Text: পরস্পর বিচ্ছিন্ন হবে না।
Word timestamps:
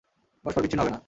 পরস্পর 0.45 0.61
বিচ্ছিন্ন 0.63 0.81
হবে 0.83 0.91
না। 0.91 0.99